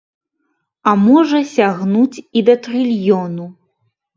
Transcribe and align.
А 0.91 0.93
можа 1.01 1.41
сягнуць 1.51 2.17
і 2.41 2.43
да 2.51 2.59
трыльёну. 2.69 3.45